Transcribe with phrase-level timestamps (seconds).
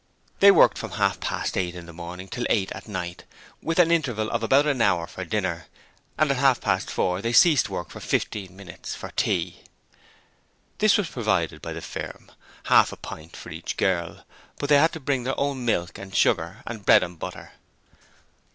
[0.39, 3.23] They worked from half past eight in the morning till eight at night,
[3.61, 5.67] with an interval of an hour for dinner,
[6.17, 9.61] and at half past four they ceased work for fifteen minutes for tea.
[10.79, 12.31] This was provided by the firm
[12.63, 14.25] half a pint for each girl,
[14.57, 17.51] but they had to bring their own milk and sugar and bread and butter.